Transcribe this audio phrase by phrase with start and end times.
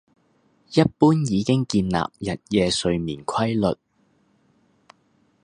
[0.71, 3.77] 一般已經建立日夜睡眠規律